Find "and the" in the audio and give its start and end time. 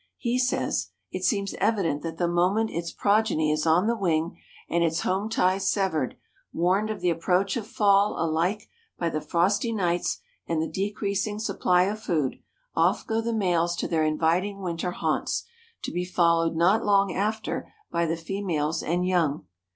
10.47-10.67